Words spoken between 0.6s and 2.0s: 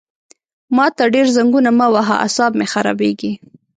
ما ته ډېر زنګونه مه